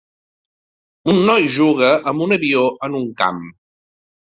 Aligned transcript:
Un 1.13 1.19
noi 1.27 1.45
juga 1.59 1.91
amb 2.13 2.25
un 2.29 2.35
avió 2.39 2.65
en 2.91 2.99
un 3.03 3.07
camp. 3.23 3.47